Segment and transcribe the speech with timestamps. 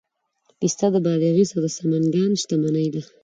[0.59, 3.01] پسته د بادغیس او سمنګان شتمني ده.